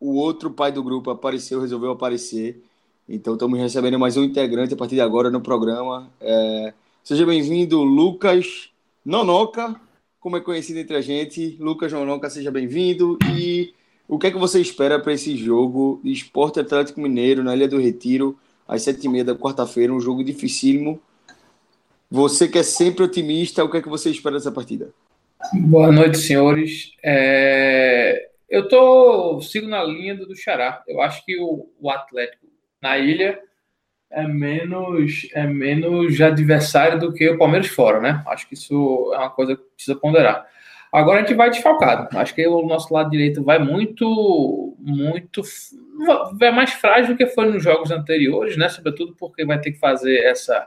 [0.00, 2.62] O outro pai do grupo apareceu, resolveu aparecer.
[3.08, 6.10] Então estamos recebendo mais um integrante a partir de agora no programa.
[6.20, 6.74] É...
[7.02, 8.70] Seja bem-vindo, Lucas
[9.04, 9.80] Nonoca,
[10.20, 11.56] como é conhecido entre a gente.
[11.58, 13.18] Lucas Nonoca, seja bem-vindo.
[13.34, 13.47] E
[14.08, 16.00] o que é que você espera para esse jogo?
[16.02, 20.24] Esporte Atlético Mineiro na Ilha do Retiro, às sete e meia da quarta-feira, um jogo
[20.24, 21.00] dificílimo.
[22.10, 24.90] Você que é sempre otimista, o que é que você espera dessa partida?
[25.52, 26.94] Boa noite, senhores.
[27.04, 28.30] É...
[28.48, 30.82] Eu tô sigo na linha do Xará.
[30.88, 32.46] Eu acho que o, o Atlético
[32.80, 33.38] na ilha
[34.10, 38.22] é menos é menos adversário do que o Palmeiras fora, né?
[38.26, 40.46] Acho que isso é uma coisa que precisa ponderar.
[40.92, 42.16] Agora a gente vai desfalcado.
[42.18, 45.42] Acho que o nosso lado direito vai muito, muito,
[46.34, 48.68] vai mais frágil do que foi nos jogos anteriores, né?
[48.68, 50.66] Sobretudo porque vai ter que fazer essa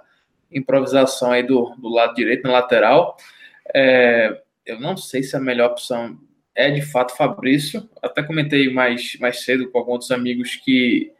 [0.52, 3.18] improvisação aí do, do lado direito, na lateral.
[3.74, 6.18] É, eu não sei se a melhor opção
[6.54, 7.90] é de fato Fabrício.
[8.02, 11.12] Até comentei mais, mais cedo com alguns amigos que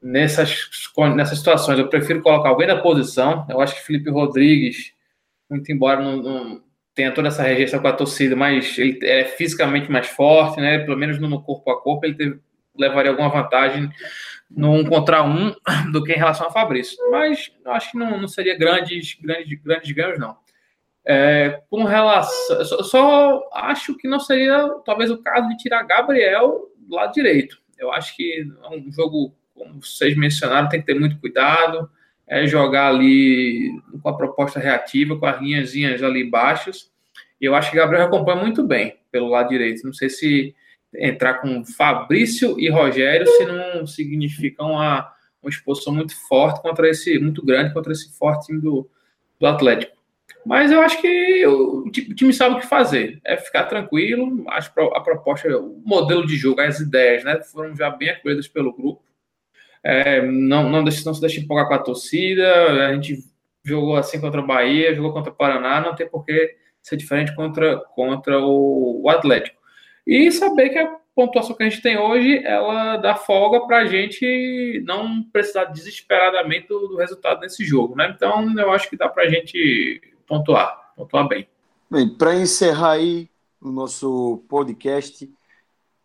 [0.00, 0.68] nessas,
[1.14, 3.46] nessas situações eu prefiro colocar alguém da posição.
[3.50, 4.92] Eu acho que Felipe Rodrigues,
[5.50, 6.65] muito embora não, não
[6.96, 10.78] tenha toda essa rejeição com a torcida, mas ele é fisicamente mais forte, né?
[10.78, 12.40] Pelo menos no corpo a corpo, ele teve,
[12.76, 13.88] levaria alguma vantagem
[14.50, 15.54] no um contra um
[15.92, 16.96] do que em relação a Fabrício.
[17.10, 20.36] Mas eu acho que não, não seria grandes, grandes, grandes ganhos, não.
[21.06, 22.64] É, com relação.
[22.64, 27.58] Só, só, acho que não seria talvez o caso de tirar Gabriel do lado direito.
[27.78, 31.90] Eu acho que é um jogo como vocês mencionaram, tem que ter muito cuidado,
[32.28, 33.70] é jogar ali
[34.02, 36.90] com a proposta reativa, com as linhazinhas ali baixas.
[37.40, 39.84] E eu acho que Gabriel acompanha muito bem pelo lado direito.
[39.84, 40.54] Não sei se
[40.94, 45.12] entrar com Fabrício e Rogério, se não significa uma,
[45.42, 48.88] uma exposição muito forte contra esse, muito grande contra esse forte time do,
[49.38, 49.96] do Atlético.
[50.44, 53.20] Mas eu acho que o time sabe o que fazer.
[53.24, 54.44] É ficar tranquilo.
[54.48, 59.02] A proposta, o modelo de jogo, as ideias, né, foram já bem acolhidas pelo grupo.
[59.88, 62.88] É, não, não, deixe, não se deixe empolgar com a torcida.
[62.88, 63.22] A gente
[63.64, 67.32] jogou assim contra o Bahia, jogou contra o Paraná, não tem por que ser diferente
[67.36, 69.56] contra, contra o, o Atlético.
[70.04, 73.86] E saber que a pontuação que a gente tem hoje, ela dá folga para a
[73.86, 78.12] gente não precisar desesperadamente do, do, resultado desse jogo, né?
[78.14, 81.46] Então, eu acho que dá para a gente pontuar, pontuar bem.
[81.88, 83.28] Bem, para encerrar aí
[83.60, 85.30] o nosso podcast,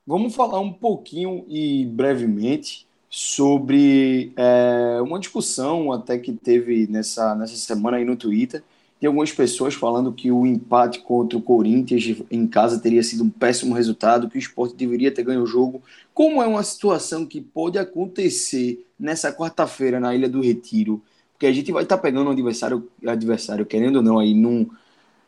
[0.06, 7.58] vamos falar um pouquinho e brevemente sobre é, uma discussão até que teve nessa, nessa
[7.58, 8.64] semana aí no Twitter.
[9.02, 13.30] Tem algumas pessoas falando que o empate contra o Corinthians em casa teria sido um
[13.30, 15.82] péssimo resultado, que o esporte deveria ter ganho o jogo.
[16.14, 21.02] Como é uma situação que pode acontecer nessa quarta-feira na Ilha do Retiro,
[21.34, 24.70] porque a gente vai estar tá pegando um adversário, adversário, querendo ou não, aí num,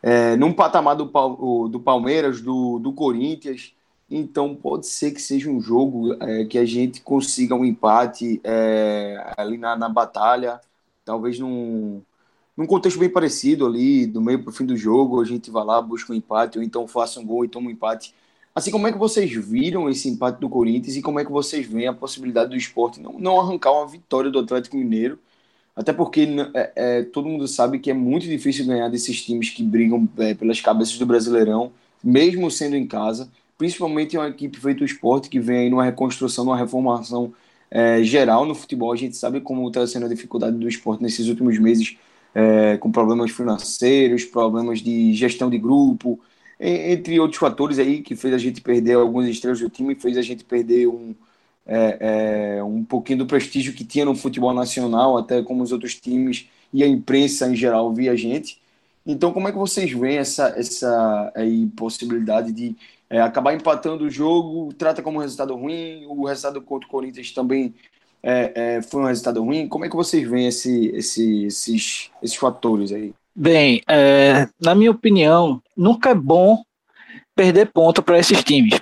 [0.02, 1.06] é, num patamar do,
[1.68, 3.74] do Palmeiras, do, do Corinthians,
[4.16, 9.34] então pode ser que seja um jogo é, que a gente consiga um empate é,
[9.38, 10.62] ali na, na batalha,
[11.04, 12.02] talvez num,
[12.56, 15.66] num contexto bem parecido ali, do meio para o fim do jogo, a gente vai
[15.66, 18.14] lá, busca um empate, ou então faça um gol e toma um empate.
[18.56, 21.66] Assim, como é que vocês viram esse empate do Corinthians e como é que vocês
[21.66, 25.18] veem a possibilidade do esporte não, não arrancar uma vitória do Atlético Mineiro?
[25.76, 29.64] Até porque é, é, todo mundo sabe que é muito difícil ganhar desses times que
[29.64, 31.72] brigam é, pelas cabeças do Brasileirão,
[32.04, 36.46] mesmo sendo em casa principalmente uma equipe feita o esporte que vem aí numa reconstrução,
[36.46, 37.34] numa reformação
[37.72, 38.92] é, geral no futebol.
[38.92, 41.98] A gente sabe como está sendo a dificuldade do esporte nesses últimos meses,
[42.36, 46.20] é, com problemas financeiros, problemas de gestão de grupo,
[46.60, 50.22] entre outros fatores aí que fez a gente perder alguns estrelas do time, fez a
[50.22, 51.14] gente perder um,
[51.66, 55.96] é, é, um pouquinho do prestígio que tinha no futebol nacional, até como os outros
[55.96, 58.62] times e a imprensa em geral via a gente.
[59.06, 62.76] Então, como é que vocês veem essa, essa aí, possibilidade de
[63.10, 67.32] é, acabar empatando o jogo, trata como um resultado ruim, o resultado contra o Corinthians
[67.32, 67.74] também
[68.24, 69.68] é, é, foi um resultado ruim.
[69.68, 73.14] Como é que vocês veem esse, esse, esses, esses fatores aí?
[73.36, 76.64] Bem, é, na minha opinião, nunca é bom
[77.36, 78.80] perder ponto para esses times,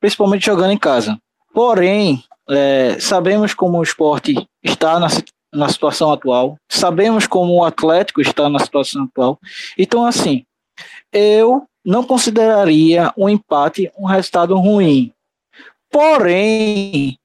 [0.00, 1.18] principalmente jogando em casa.
[1.54, 5.06] Porém, é, sabemos como o esporte está na,
[5.52, 9.38] na situação atual, sabemos como o Atlético está na situação atual.
[9.78, 10.44] Então, assim,
[11.12, 15.12] eu não consideraria um empate um resultado ruim.
[15.90, 17.18] Porém,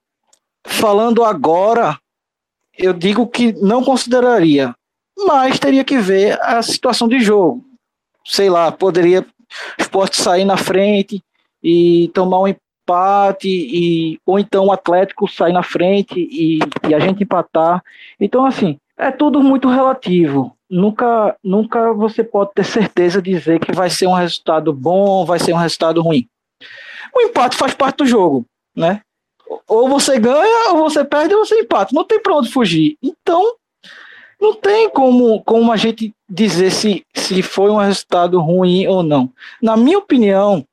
[0.66, 1.98] falando agora
[2.78, 4.76] eu digo que não consideraria,
[5.18, 7.66] mas teria que ver a situação de jogo.
[8.24, 9.26] Sei lá, poderia o
[9.82, 11.24] esporte sair na frente
[11.64, 17.00] e tomar um empate, e, ou então o Atlético sair na frente e, e a
[17.00, 17.84] gente empatar.
[18.20, 20.57] Então, assim, é tudo muito relativo.
[20.70, 25.40] Nunca, nunca você pode ter certeza de dizer que vai ser um resultado bom, vai
[25.40, 26.28] ser um resultado ruim.
[27.16, 29.02] O empate faz parte do jogo, né?
[29.68, 31.96] Ou você ganha, ou você perde, ou você empata.
[31.96, 32.98] Não tem para onde fugir.
[33.02, 33.56] Então,
[34.40, 39.32] não tem como, como a gente dizer se, se foi um resultado ruim ou não.
[39.62, 40.66] Na minha opinião,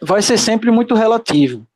[0.00, 1.66] vai ser sempre muito relativo.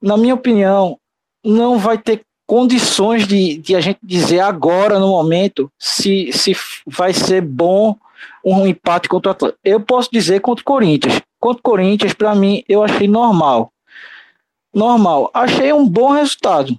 [0.00, 0.98] Na minha opinião,
[1.44, 6.52] não vai ter condições de, de a gente dizer agora, no momento, se, se
[6.84, 7.94] vai ser bom
[8.44, 9.60] um empate contra o Atlético.
[9.64, 11.22] Eu posso dizer contra o Corinthians.
[11.38, 13.72] Contra o Corinthians, para mim, eu achei normal.
[14.74, 15.30] Normal.
[15.32, 16.76] Achei um bom resultado.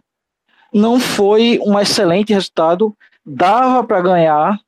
[0.73, 2.93] Não foi um excelente resultado.
[3.25, 4.59] Dava para ganhar,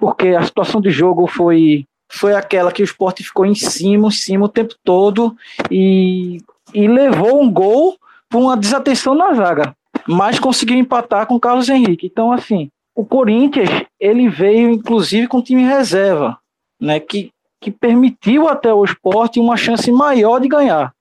[0.00, 4.10] porque a situação de jogo foi, foi aquela que o esporte ficou em cima, em
[4.10, 5.36] cima o tempo todo
[5.70, 6.40] e,
[6.72, 7.98] e levou um gol
[8.30, 12.06] por uma desatenção na zaga mas conseguiu empatar com o Carlos Henrique.
[12.06, 13.68] Então, assim, o Corinthians,
[14.00, 16.38] ele veio inclusive com time reserva,
[16.80, 20.94] né, que, que permitiu até o esporte uma chance maior de ganhar.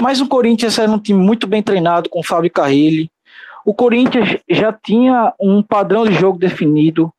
[0.00, 3.10] Mas o Corinthians era um time muito bem treinado com o Fábio Carrilli.
[3.64, 7.12] O Corinthians já tinha um padrão de jogo definido.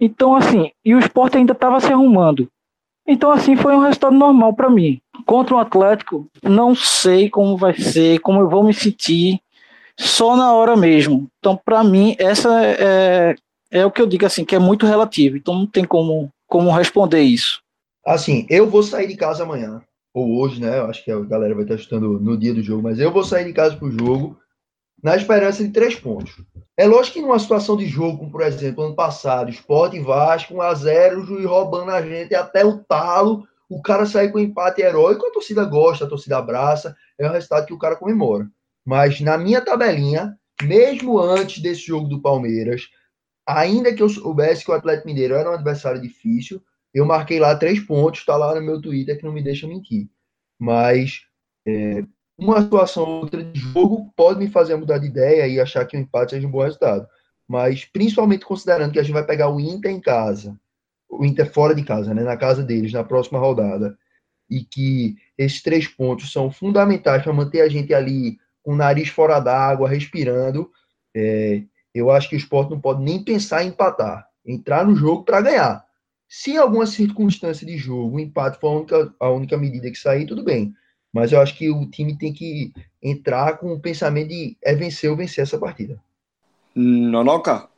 [0.00, 2.48] Então, assim, e o esporte ainda estava se arrumando.
[3.06, 5.00] Então, assim, foi um resultado normal para mim.
[5.26, 9.40] Contra o Atlético, não sei como vai ser, como eu vou me sentir
[10.02, 11.28] só na hora mesmo.
[11.38, 13.34] Então, para mim, essa é,
[13.70, 15.36] é o que eu digo assim, que é muito relativo.
[15.36, 17.60] Então, não tem como, como responder isso.
[18.04, 19.80] Assim, eu vou sair de casa amanhã,
[20.12, 20.78] ou hoje, né?
[20.78, 23.22] Eu acho que a galera vai estar estudando no dia do jogo, mas eu vou
[23.22, 24.36] sair de casa pro jogo
[25.02, 26.32] na esperança de três pontos.
[26.76, 30.54] É lógico que numa situação de jogo, como por exemplo, ano passado, Sport e Vasco,
[30.54, 34.82] 1x0, o juiz roubando a gente até o talo, o cara sair com um empate
[34.82, 38.48] heróico, a torcida gosta, a torcida abraça, é o resultado que o cara comemora.
[38.84, 42.88] Mas na minha tabelinha, mesmo antes desse jogo do Palmeiras,
[43.46, 47.54] ainda que eu soubesse que o Atlético Mineiro era um adversário difícil, eu marquei lá
[47.56, 50.08] três pontos, está lá no meu Twitter que não me deixa mentir.
[50.58, 51.22] Mas
[51.66, 52.04] é,
[52.38, 55.96] uma situação ou outra de jogo pode me fazer mudar de ideia e achar que
[55.96, 57.06] o empate seja um bom resultado.
[57.48, 60.58] Mas principalmente considerando que a gente vai pegar o Inter em casa,
[61.08, 63.96] o Inter fora de casa, né, na casa deles, na próxima rodada,
[64.48, 69.08] e que esses três pontos são fundamentais para manter a gente ali com o nariz
[69.08, 70.70] fora d'água, respirando.
[71.14, 71.62] É,
[71.94, 75.40] eu acho que o esporte não pode nem pensar em empatar, entrar no jogo para
[75.40, 75.84] ganhar.
[76.28, 79.98] Se em alguma circunstância de jogo o empate for a única, a única medida que
[79.98, 80.72] sair, tudo bem.
[81.12, 82.72] Mas eu acho que o time tem que
[83.02, 86.00] entrar com o pensamento de é vencer ou vencer essa partida.
[86.74, 87.68] Nonoca?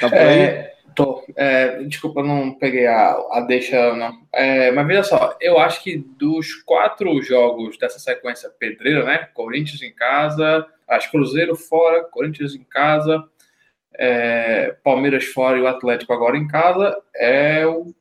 [0.00, 0.40] Tá por aí?
[0.40, 1.24] É, Tô.
[1.36, 4.26] É, desculpa, não peguei a, a deixa, não.
[4.32, 9.18] É, mas veja só, eu acho que dos quatro jogos dessa sequência pedreira, né?
[9.32, 13.22] Corinthians em casa, acho Cruzeiro fora, Corinthians em casa,
[13.94, 17.94] é, Palmeiras fora e o Atlético agora em casa, é o,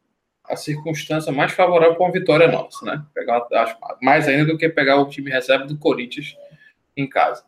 [0.45, 3.05] a circunstância mais favorável para uma vitória nossa, né?
[3.13, 6.35] Pegar, acho, mais ainda do que pegar o time reserva do Corinthians
[6.95, 7.43] em casa.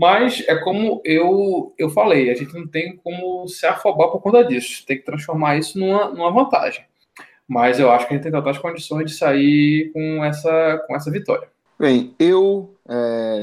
[0.00, 4.42] Mas é como eu, eu falei, a gente não tem como se afobar por conta
[4.42, 4.82] disso.
[4.86, 6.86] Tem que transformar isso numa, numa vantagem.
[7.46, 10.96] Mas eu acho que a gente tem todas as condições de sair com essa, com
[10.96, 11.50] essa vitória.
[11.78, 12.74] Bem, eu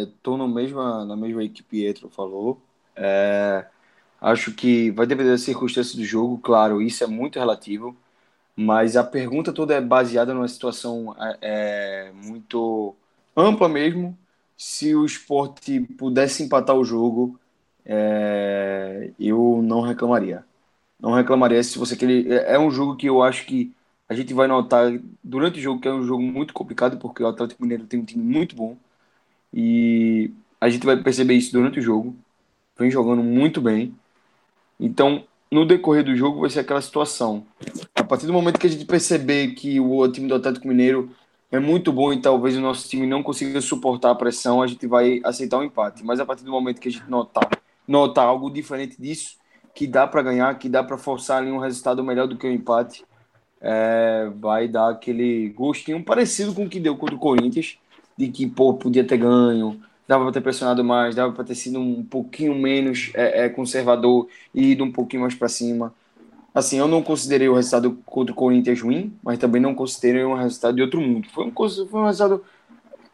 [0.08, 2.60] estou é, mesma, na mesma equipe que Pietro falou.
[2.96, 3.64] É,
[4.20, 7.96] acho que vai depender da circunstância do jogo, claro, isso é muito relativo.
[8.56, 11.38] Mas a pergunta toda é baseada numa situação é,
[12.08, 12.96] é muito
[13.36, 14.18] ampla mesmo
[14.58, 17.40] se o esporte pudesse empatar o jogo,
[17.86, 20.44] é, eu não reclamaria.
[21.00, 22.30] Não reclamaria se você querer.
[22.32, 23.72] É, é um jogo que eu acho que
[24.10, 24.92] a gente vai notar
[25.24, 28.06] durante o jogo que é um jogo muito complicado, porque o Atlético Mineiro tem um
[28.06, 28.78] time muito bom.
[29.54, 32.16] E a gente vai perceber isso durante o jogo.
[32.78, 33.96] Vem jogando muito bem.
[34.80, 37.46] Então, no decorrer do jogo, vai ser aquela situação.
[37.96, 41.12] A partir do momento que a gente perceber que o time do Atlético Mineiro
[41.52, 44.86] é muito bom e talvez o nosso time não consiga suportar a pressão, a gente
[44.86, 46.04] vai aceitar o um empate.
[46.04, 47.50] Mas a partir do momento que a gente notar,
[47.88, 49.38] notar algo diferente disso,
[49.74, 52.52] que dá para ganhar, que dá para forçar ali um resultado melhor do que o
[52.52, 53.06] empate,
[53.62, 57.78] é, vai dar aquele gostinho parecido com o que deu contra o Corinthians,
[58.18, 61.80] de que pô, podia ter ganho, dava para ter pressionado mais, dava para ter sido
[61.80, 65.94] um pouquinho menos é, é, conservador e ido um pouquinho mais para cima.
[66.58, 70.34] Assim, eu não considerei o resultado contra o Corinthians ruim, mas também não considerei um
[70.34, 71.28] resultado de outro mundo.
[71.32, 72.44] Foi um, foi um resultado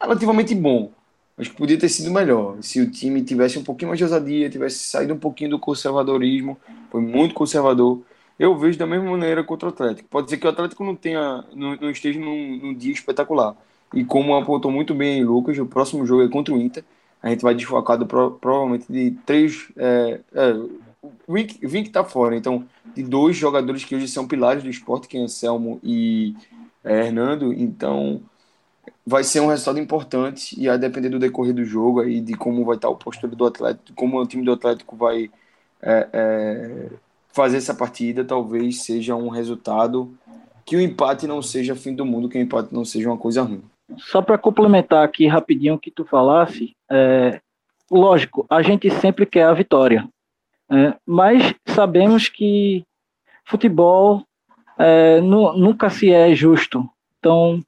[0.00, 0.90] relativamente bom.
[1.36, 2.56] Acho que podia ter sido melhor.
[2.62, 6.56] Se o time tivesse um pouquinho mais de ousadia, tivesse saído um pouquinho do conservadorismo,
[6.90, 8.00] foi muito conservador.
[8.38, 10.08] Eu vejo da mesma maneira contra o Atlético.
[10.08, 13.54] Pode ser que o Atlético não tenha, não, não esteja num, num, dia espetacular.
[13.92, 16.82] E como apontou muito bem Lucas, o próximo jogo é contra o Inter.
[17.22, 19.70] A gente vai desfocado pro, provavelmente de três.
[19.76, 20.83] É, é,
[21.26, 25.16] o Vink está fora, então, de dois jogadores que hoje são pilares do esporte, que
[25.16, 26.34] é Anselmo e
[26.82, 27.52] é, Hernando.
[27.52, 28.22] Então,
[29.06, 32.64] vai ser um resultado importante e a depender do decorrer do jogo aí de como
[32.64, 35.30] vai estar o postura do Atlético, como o time do Atlético vai
[35.82, 36.90] é, é,
[37.32, 40.16] fazer essa partida, talvez seja um resultado
[40.64, 43.42] que o empate não seja fim do mundo, que o empate não seja uma coisa
[43.42, 43.62] ruim.
[43.98, 47.38] Só para complementar aqui rapidinho o que tu falasse, é,
[47.90, 50.08] lógico, a gente sempre quer a vitória,
[50.74, 50.94] né?
[51.06, 52.84] mas sabemos que
[53.44, 54.24] futebol
[54.78, 56.88] é, nunca se é justo.
[57.18, 57.62] Então,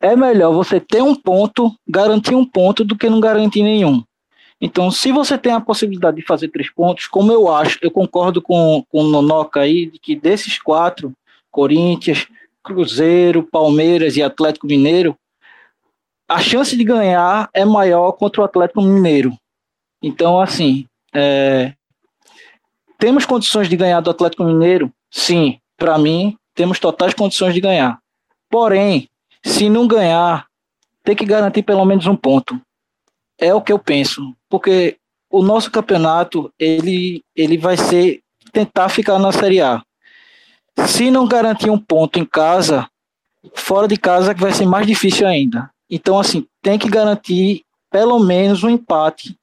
[0.00, 4.02] é melhor você ter um ponto, garantir um ponto, do que não garantir nenhum.
[4.60, 8.42] Então, se você tem a possibilidade de fazer três pontos, como eu acho, eu concordo
[8.42, 11.12] com, com o Nonoca aí, de que desses quatro,
[11.50, 12.28] Corinthians,
[12.62, 15.16] Cruzeiro, Palmeiras e Atlético Mineiro,
[16.28, 19.34] a chance de ganhar é maior contra o Atlético Mineiro.
[20.02, 21.72] Então, assim, é,
[23.00, 24.92] temos condições de ganhar do Atlético Mineiro?
[25.10, 27.98] Sim, para mim, temos totais condições de ganhar.
[28.48, 29.08] Porém,
[29.44, 30.46] se não ganhar,
[31.02, 32.60] tem que garantir pelo menos um ponto.
[33.38, 34.98] É o que eu penso, porque
[35.30, 38.20] o nosso campeonato ele, ele vai ser
[38.52, 39.82] tentar ficar na Série A.
[40.86, 42.86] Se não garantir um ponto em casa,
[43.54, 45.70] fora de casa vai ser mais difícil ainda.
[45.88, 49.36] Então, assim, tem que garantir pelo menos um empate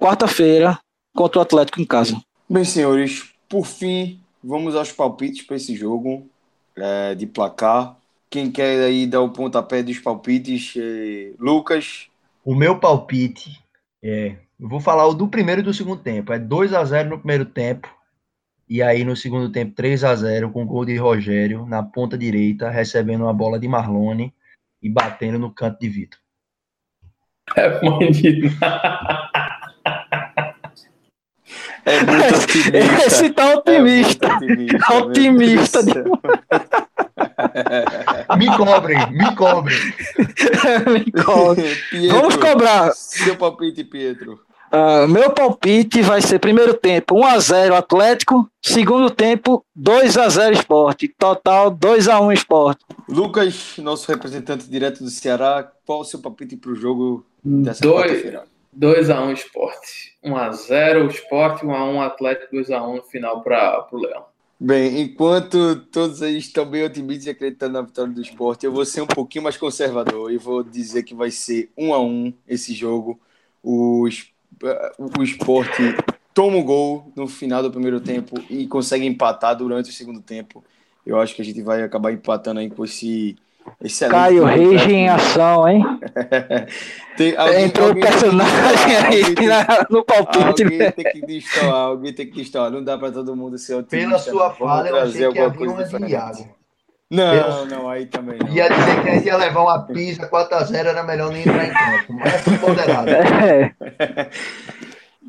[0.00, 0.78] quarta-feira
[1.14, 2.20] contra o Atlético em casa.
[2.50, 6.26] Bem, senhores, por fim, vamos aos palpites para esse jogo
[6.74, 7.94] é, de placar.
[8.30, 10.72] Quem quer aí dar o pontapé dos palpites?
[10.74, 11.34] É...
[11.38, 12.08] Lucas.
[12.42, 13.62] O meu palpite
[14.02, 14.36] é.
[14.58, 16.32] Eu vou falar o do primeiro e do segundo tempo.
[16.32, 17.86] É 2 a 0 no primeiro tempo.
[18.66, 22.70] E aí no segundo tempo 3 a 0 com gol de Rogério na ponta direita,
[22.70, 24.34] recebendo uma bola de Marlone
[24.82, 26.18] e batendo no canto de Vitor.
[27.56, 28.48] É bonito.
[31.88, 33.06] É muito otimista.
[33.06, 34.26] Esse tá otimista.
[34.26, 34.30] É
[34.94, 35.80] otimista.
[35.80, 35.82] otimista
[38.36, 39.78] me cobrem, me cobrem.
[40.92, 41.74] me cobrem.
[42.10, 42.92] Vamos cobrar.
[42.92, 44.38] Seu palpite, Pietro.
[44.70, 52.34] Uh, meu palpite vai ser primeiro tempo 1x0 Atlético, segundo tempo 2x0 Esporte, total 2x1
[52.34, 52.84] Esporte.
[53.08, 58.44] Lucas, nosso representante direto do Ceará, qual o seu palpite para o jogo dessa quarta-feira?
[58.78, 64.24] 2x1 Esporte, 1x0 Esporte, 1x1 Atlético, 2x1 no final para o Leão.
[64.60, 68.84] Bem, enquanto todos aí estão bem otimistas e acreditando na vitória do esporte, eu vou
[68.84, 72.74] ser um pouquinho mais conservador e vou dizer que vai ser um a um esse
[72.74, 73.20] jogo.
[73.62, 74.08] O,
[74.98, 75.82] o esporte
[76.34, 80.64] toma o gol no final do primeiro tempo e consegue empatar durante o segundo tempo.
[81.06, 83.36] Eu acho que a gente vai acabar empatando aí com esse
[83.82, 84.14] Excelente.
[84.14, 85.84] Caio Reis em ação, hein?
[87.16, 89.22] tem, alguém, Entrou o personagem aí
[89.90, 90.62] no palpite.
[90.62, 90.90] Alguém né?
[90.90, 92.70] tem que destoar, alguém tem que destoar.
[92.70, 94.08] Não dá para todo mundo ser otimista.
[94.08, 96.58] Pela sua fala, eu achei que havia uma de Iago.
[97.10, 98.48] Não, não, aí também não.
[98.54, 101.72] Ia dizer que a gente ia levar uma pizza 4x0, era melhor nem entrar em
[101.72, 102.12] campo.
[102.12, 103.08] Mas moderado.
[103.10, 103.74] É.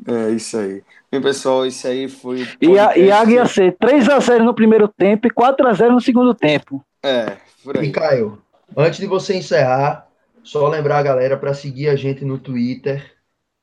[0.28, 0.82] é isso aí.
[1.10, 2.46] Bem, pessoal, isso aí foi.
[2.60, 6.84] E a Iago ia ser 3x0 no primeiro tempo e 4x0 no segundo tempo.
[7.02, 7.38] É,
[7.82, 8.42] e Caio,
[8.76, 10.08] antes de você encerrar,
[10.42, 13.16] só lembrar a galera para seguir a gente no Twitter.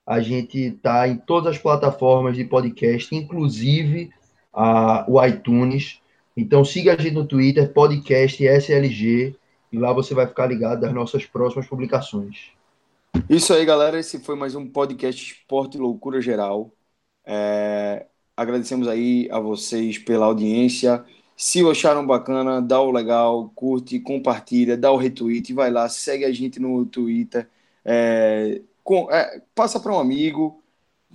[0.05, 4.09] A gente tá em todas as plataformas de podcast, inclusive
[4.53, 6.01] a, o iTunes.
[6.35, 9.35] Então siga a gente no Twitter, podcast SLG,
[9.71, 12.51] e lá você vai ficar ligado das nossas próximas publicações.
[13.29, 13.99] Isso aí, galera.
[13.99, 16.71] Esse foi mais um podcast Esporte Loucura Geral.
[17.25, 21.03] É, agradecemos aí a vocês pela audiência.
[21.37, 26.31] Se acharam bacana, dá o legal, curte, compartilha, dá o retweet, vai lá, segue a
[26.33, 27.47] gente no Twitter,
[27.85, 30.63] é, com, é, passa para um amigo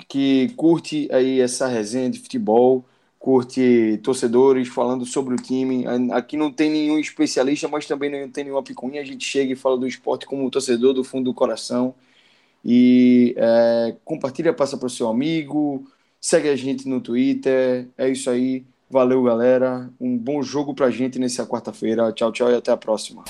[0.08, 2.84] que curte aí essa resenha de futebol,
[3.18, 5.84] curte torcedores falando sobre o time.
[6.12, 9.00] Aqui não tem nenhum especialista, mas também não tem nenhuma picuinha.
[9.02, 11.94] A gente chega e fala do esporte como torcedor do fundo do coração.
[12.64, 15.86] E é, compartilha, passa para o seu amigo,
[16.20, 17.88] segue a gente no Twitter.
[17.98, 18.64] É isso aí.
[18.92, 19.88] Valeu, galera.
[19.98, 22.12] Um bom jogo pra gente nessa quarta-feira.
[22.12, 23.24] Tchau, tchau e até a próxima.